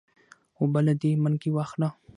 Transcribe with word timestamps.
اوبۀ 0.59 0.79
له 0.87 0.93
دې 1.01 1.11
منګي 1.23 1.51
واخله 1.53 1.89